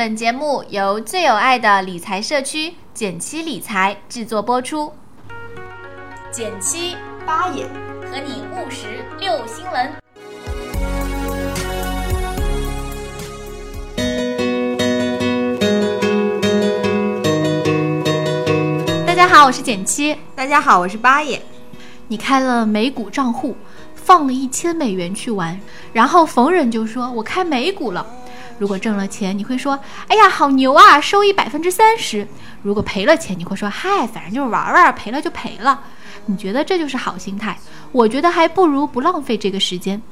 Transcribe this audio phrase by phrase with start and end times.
[0.00, 4.90] 本节目由最有爱的理财社区简七理财制作播出。
[6.32, 7.66] 减七八也
[8.10, 9.92] 和你务实六新闻。
[19.06, 20.16] 大家好，我是减七。
[20.34, 21.42] 大家好，我是八也。
[22.08, 23.54] 你开了美股账户，
[23.94, 25.60] 放了一千美元去玩，
[25.92, 28.06] 然后逢人就说：“我开美股了。”
[28.60, 32.28] 如果挣了钱，你会说：“哎呀，好牛啊，收益百分之三十。”
[32.62, 35.82] 如果赔了钱，你会说：“嗨，反正就是玩玩，赔了就赔了。”
[36.26, 37.58] 你觉得这就是好心态？
[37.90, 40.02] 我觉得还不如不浪费这个时间。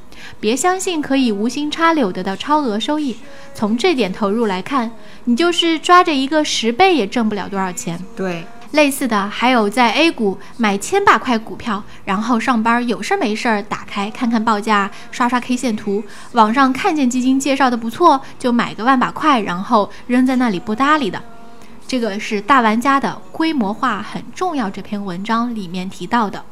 [0.40, 3.18] 别相信可以无心插柳得到超额收益。
[3.54, 4.90] 从这点投入来看，
[5.24, 8.02] 你就是抓着一个十倍也挣不了多少钱。
[8.16, 8.46] 对。
[8.72, 21.22] 类似的还有在 A 股买千把块股票，然后上班有事没事儿打开看看报价，刷刷 K 线图，网上看见基金介绍的不错，就买个万把块，然后扔在那里不搭理的。
[21.86, 26.44] 这个是大玩家的规模化很重要这篇文章里面提到的。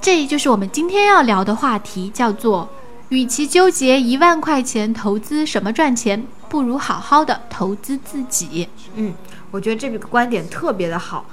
[0.00, 2.68] 这就是我们今天要聊的话题，叫做
[3.10, 8.68] 与其纠结一万块钱投资什么赚钱，不如好好的投资自己。
[8.96, 9.14] 嗯，
[9.52, 11.24] 我觉得这个观点特别的好。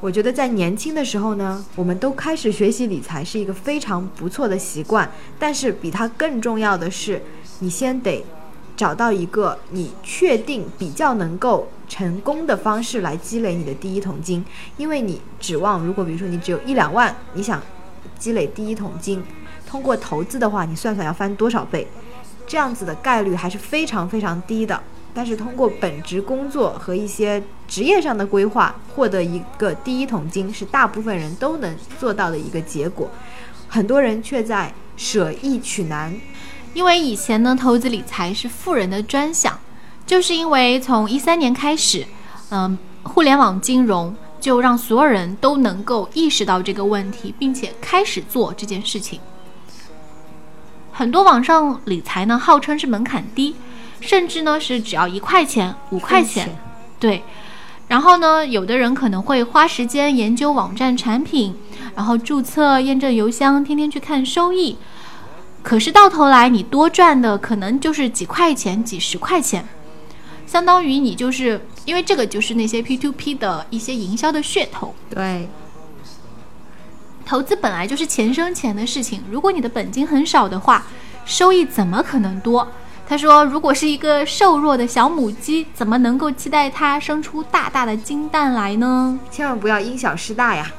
[0.00, 5.10] 我觉得在年轻的时候呢，我们都开始学习理财是一个非常不错的习惯。
[5.40, 7.20] 但是比它更重要的是，
[7.58, 8.24] 你先得
[8.76, 14.44] 找到一个你确定比较能够成功的方式来积累你的第一桶金。
[14.76, 17.60] 因为你指望如果比如说你只有一两万，你想
[18.16, 19.20] 积累第一桶金，
[19.66, 21.88] 通过投资的话，你算算要翻多少倍，
[22.46, 24.80] 这样子的概率还是非常非常低的。
[25.14, 33.10] 但是通过本职工作和一些职业上的规划，获得一个第一桶金，是大部分人都能做到的一个结果。
[33.68, 36.14] 很多人却在舍易取难，
[36.72, 39.58] 因为以前呢，投资理财是富人的专享，
[40.06, 42.06] 就是因为从一三年开始，
[42.50, 49.20] 嗯，互联网金融就让所有人都能够意识到这个问题，并且开始做这件事情。
[50.92, 53.54] 很多网上理财呢，号称是门槛低。
[54.00, 56.56] 甚至呢是只要一块钱、五块钱，
[56.98, 57.22] 对。
[57.88, 61.56] 然后呢，有的人可能会花时间研究网站产品，
[61.94, 64.76] 然后注册验证邮箱，天天去看收益。
[65.62, 69.66] 可是到头来，你多赚的可能就是几块钱、几十块钱，
[70.46, 74.94] 相当于你就是因为这个就是那些 P to P 的一些营销的噱头。
[75.08, 75.48] 对。
[77.24, 80.86] 投资本来就是钱生钱的事情，如果你的本金很少的话，
[81.26, 82.68] 收益怎么可能多？
[83.08, 89.18] 他说：“如果是一个瘦弱的小母鸡，怎么能够期待它生出大大的金蛋来呢？
[89.30, 90.70] 千万不要因小失大呀！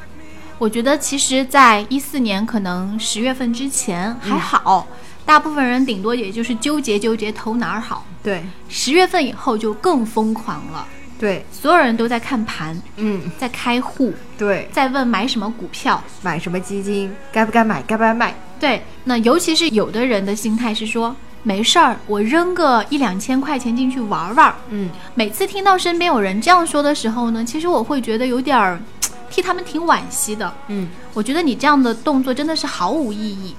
[0.60, 4.88] 我觉得，其实，在一四年可能十月份之前还好，
[5.26, 8.06] 大部分人顶多也就是纠结纠结投哪儿好。
[8.22, 10.86] 对，十月份以后就更疯狂了。
[11.18, 18.36] 对，所有人都在看盘，嗯，在开户，对，在问买什么股票，买什么基金，该不该买，该不该卖？
[18.60, 24.54] 对，那尤其是有的人的心态是说。”没事儿，我扔个一两千块钱进去玩玩。
[24.70, 28.80] 嗯，每次听到身边有人这样说的时候呢，其实我会觉得有点儿
[29.32, 30.54] 替他们挺惋惜的。
[30.68, 33.56] 嗯，我觉得你这样的动作真的是毫无意义。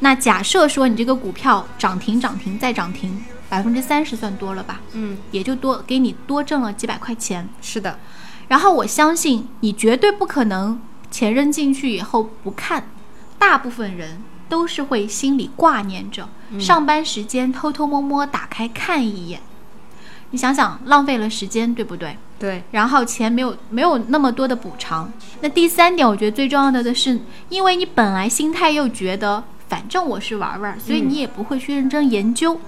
[0.00, 4.80] 那假设说你这个股票涨停涨停再涨停，百分之三十算多了吧？
[4.92, 7.48] 嗯，也就多给你多挣了几百块钱。
[7.62, 7.98] 是的，
[8.48, 10.78] 然后我相信你绝对不可能
[11.10, 12.84] 钱扔进去以后不看，
[13.38, 14.22] 大部分人。
[14.54, 16.28] 都是会心里挂念着，
[16.60, 19.40] 上班时间偷偷摸摸打开看一眼，
[20.30, 22.16] 你想想浪费了时间，对不对？
[22.38, 22.62] 对。
[22.70, 25.12] 然后钱没有没有那么多的补偿。
[25.40, 32.60] 那第三点，我觉得最重要的的是，因为你本来心态又觉得反正我是玩玩，所以你也不会去认真研究，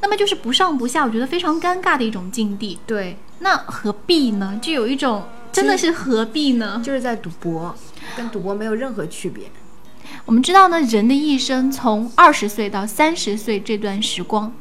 [0.00, 2.80] 那么就是不上不下，我觉得非常尴尬的一种境地。
[2.84, 3.16] 对。
[3.38, 4.58] 那何必呢？
[4.60, 5.22] 就有一种
[5.52, 6.82] 真的是何必呢？
[6.84, 7.72] 就是在赌博，
[8.16, 9.44] 跟赌博没有任何区别。
[10.24, 14.52] 我们知道呢，人的一生从二十岁到三十岁这段时光，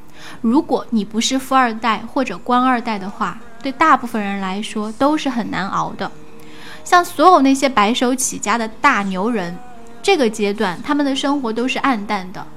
[0.41, 6.11] 如果你不是富二代或者官二代的话，对大部分人来说都是很难熬的。
[6.83, 9.55] 像所有那些白手起家的大牛人，
[10.01, 12.47] 这个阶段他们的生活都是暗淡的，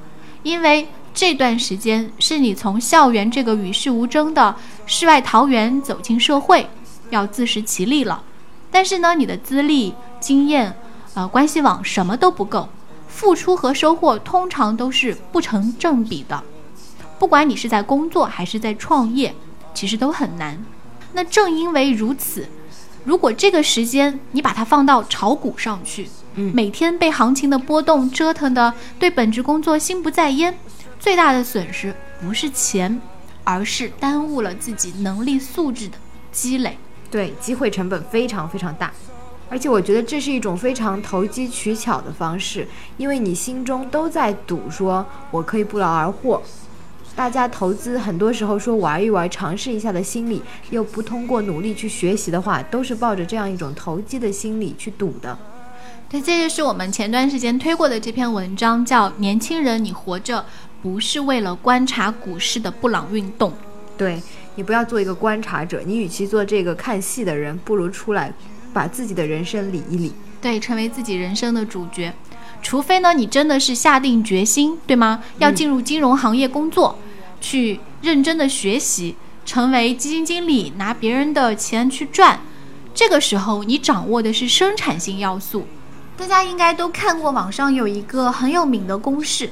[0.42, 6.70] 因为这段时间是你从校园这个与世无争的世外桃源走进社会，
[7.10, 8.22] 要自食其力了。
[8.70, 10.74] 但是呢，你的资历、经验、
[11.12, 12.70] 呃关系网什么都不够。
[13.14, 16.42] 付出和收获通常都是不成正比的，
[17.16, 19.32] 不管你是在工作还是在创业，
[19.72, 20.60] 其实都很难。
[21.12, 22.48] 那正因为如此，
[23.04, 30.58] 如果这个时间你把它放到炒股上去，嗯，每天被行情的波动折腾的对本职工作心不在焉，
[30.98, 33.00] 最大的损失不是钱，
[33.44, 35.96] 而是耽误了自己能力素质的
[36.32, 36.76] 积累。
[37.12, 38.92] 对，机会成本非常非常大，
[39.54, 42.66] 而且我觉得这是一种非常投机取巧的方式，
[42.96, 46.42] 因为你心中都在赌，说我可以不劳而获。
[47.14, 55.38] 大家投资很多时候说玩一玩、尝试一下的心理，又不通过努力去学习的话，都是抱着这样一种投机的心理去赌的。
[56.10, 60.44] 对，这就是我们前段时间推过的这篇文章，叫《年轻人，你活着
[60.82, 63.50] 不是为了观察股市的布朗运动》。
[63.96, 64.20] 对
[64.56, 68.32] 你不要做一个观察者，你与其做这个看戏的人，不如出来
[68.74, 70.12] 把自己的人生理一理。
[70.42, 72.12] 对，成为自己人生的主角。
[72.60, 75.22] 除非呢，你真的是下定决心，对吗？
[75.38, 76.98] 要进入金融行业工作，
[77.40, 79.16] 去认真的学习，
[79.46, 82.40] 成为基金经理，拿别人的钱去赚。
[82.94, 85.66] 这个时候，你掌握的是生产性要素。
[86.16, 89.50] 大家应该都看过，网上有一个很有名的公式：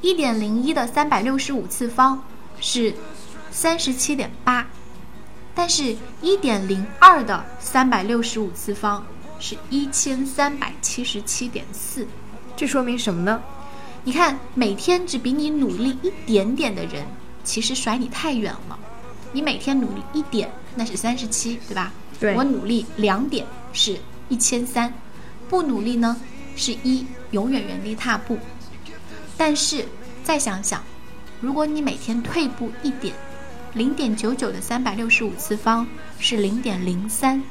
[0.00, 2.22] 一点零一的三百六十五次方
[2.60, 2.94] 是
[3.50, 4.66] 三十七点八，
[5.56, 9.04] 但是一点零二的三百六十五次方
[9.40, 12.06] 是一千三百七十七点四。
[12.54, 13.42] 这说明什么呢？
[14.04, 17.06] 你看，每天只比你努力一点点的人，
[17.42, 18.78] 其实甩你太远了。
[19.32, 21.92] 你每天努力一点，那是三十七，对吧？
[22.20, 23.98] 对我努力两点是
[24.28, 24.92] 一千三，
[25.48, 26.16] 不努力呢
[26.54, 28.38] 是一，永远原地踏步。
[29.38, 29.86] 但是
[30.22, 30.82] 再想想，
[31.40, 33.14] 如果你每天退步一点，
[33.76, 35.86] 零点九九的三百六十五次方
[36.18, 37.42] 是零点零三，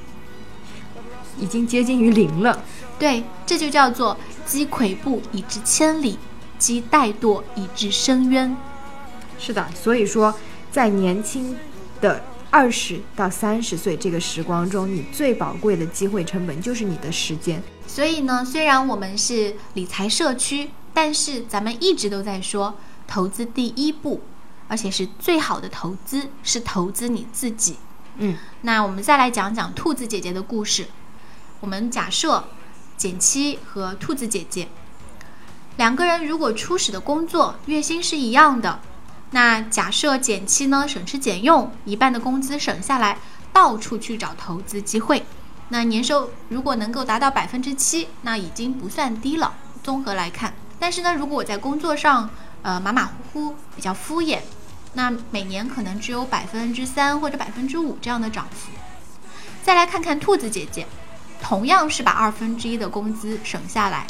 [1.40, 2.64] 已经接近于零了。
[2.98, 6.18] 对，这就叫做积跬步以至千里，
[6.58, 8.58] 积怠惰以至深渊。
[9.38, 10.34] 是的，所以说，
[10.72, 11.56] 在年轻
[12.02, 17.62] 的二十到三十岁这个时光中，你最宝贵的机会成本就是你的时间。
[17.86, 22.74] 所以呢，虽然我们是理财社区，但是咱们一直都在说，
[23.06, 24.22] 投资第一步，
[24.68, 27.78] 而且是最好的投资是投资你自己。
[28.18, 30.88] 嗯，那我们再来讲讲兔子姐姐的故事。
[31.60, 32.46] 我们假设
[32.96, 34.70] 简七和兔子姐姐
[35.78, 38.80] 两个人如果初始的工作月薪是一样的，
[39.32, 43.20] 那假设简七呢省吃俭用，一半的工资省下来，
[43.52, 45.26] 到处去找投资机会。
[45.70, 49.56] 那年收如果能够达到百分之七，那已经不算低了。
[49.84, 52.30] 综合来看，但是呢，如果我在工作上
[52.66, 54.40] 呃马马虎虎，比较敷衍，
[54.94, 58.72] 那每年可能只有百分之三或者百分之五这样的涨幅。
[59.64, 60.88] 再来看看兔子姐姐，
[61.40, 64.08] 同样是把二分之一的工资省下来，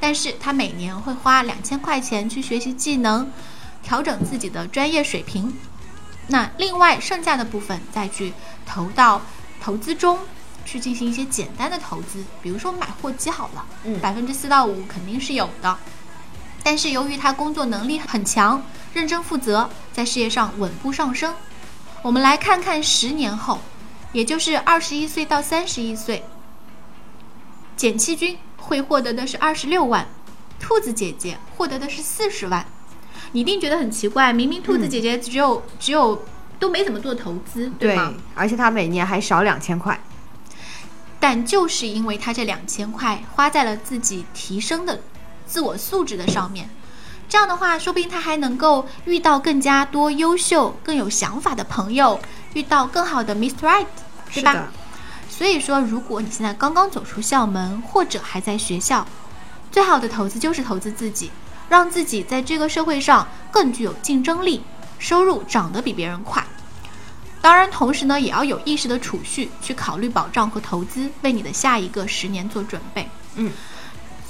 [0.00, 3.30] 但是她每年会花两千块钱去学习技能，
[3.82, 5.54] 调整自己的专业水平。
[6.28, 8.32] 那另外剩下的部分再去
[8.64, 9.20] 投到
[9.60, 10.18] 投资中，
[10.64, 15.76] 去进行一些简单的投资，比如说买货机好了，嗯百分之四到五肯定是有的。
[16.62, 18.62] 但是由于他工作能力很强，
[18.94, 21.34] 认真负责，在事业上稳步上升。
[22.02, 23.60] 我们来看看十年后，
[24.12, 26.24] 也就是二十一岁到三十一岁，
[27.76, 30.06] 简七军会获得的是二十六万，
[30.58, 32.66] 兔子姐姐获得的是四十万。
[33.32, 36.24] 你一定觉得很奇怪，明明兔子姐姐只有、只有
[36.58, 38.14] 都没怎么做投资，对吗？
[38.34, 39.98] 而且她每年还少两千块。
[41.18, 45.00] 但就是因为他这两千块花在了自己提升的
[45.52, 46.66] 自我素质的上面，
[47.28, 52.18] 这样的话，说不定他还能够遇到更加多优秀、更有想法的朋友，
[52.54, 53.58] 遇到更好的 Mr.
[53.60, 53.84] Right，
[54.32, 54.68] 对吧？
[55.28, 59.06] 所以说，如果你现在刚刚走出校门，或者还在学校，
[59.70, 61.30] 最好的投资就是投资自己，
[61.68, 64.62] 让自己在这个社会上更具有竞争力，
[64.98, 66.42] 收入涨得比别人快。
[67.42, 73.06] 当然，同时呢，也要有意识的储蓄，去考虑保障和投资，为你的下一个十年做准备。
[73.34, 73.52] 嗯，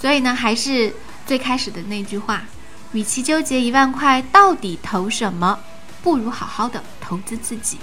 [0.01, 0.95] 所以呢，还是
[1.27, 2.43] 最开始的那句话，
[2.93, 5.59] 与其纠结一万块到底投什么，
[6.03, 7.79] 不如好好的投资自己。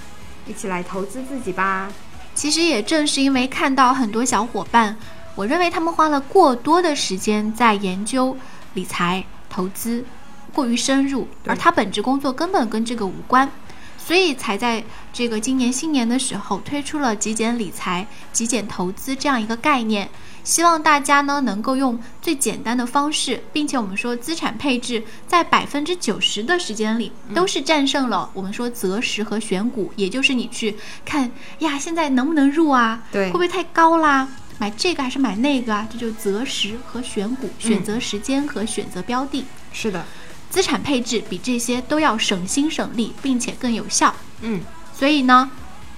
[0.46, 1.92] 一起来投资自己吧。
[2.36, 4.98] 其实也正是因为看到很多小伙伴，
[5.36, 8.38] 我认为他们花了过多的时间在研究
[8.74, 10.06] 理财投资，
[10.54, 13.50] 过于深入，而他本职工作根本跟这个无关，
[13.98, 20.10] 所以才在这个今年新年的时候推出了极简理财、极简投资这样一个概念。
[20.42, 30.76] 希望大家呢能够用最简单的方式，并且我们说资产配置在百分之九十的时间里都是战胜了我们说择时和选股，也就是你去
[31.06, 33.04] 看呀，现在能不能入啊？
[33.12, 34.28] 对会不会太高啦？
[34.58, 35.88] 买这个还是买那个啊？
[35.92, 39.46] 这就择时和选股，选择时间和选择标的。
[39.72, 40.04] 是的，
[40.50, 44.16] 资产配置比这些都要省心省力，并且更有效。
[44.42, 44.62] 嗯，
[45.00, 45.50] 所以呢，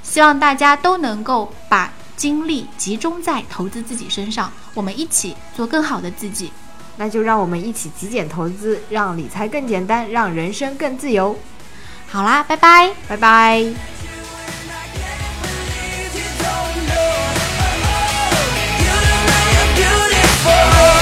[0.04, 6.52] 希望大家都能够把精力集中在投资自己身上，我们一起做更好的自己。
[6.98, 11.36] 那就让我们一起极简投资，让理财更简单，让人生更自由。
[12.08, 13.66] 好啦，拜拜，拜拜。
[20.44, 21.01] Oh